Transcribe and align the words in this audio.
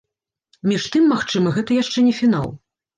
Між 0.71 0.87
тым, 0.97 1.03
магчыма, 1.13 1.55
гэта 1.61 1.81
яшчэ 1.85 2.09
не 2.11 2.19
фінал. 2.25 2.55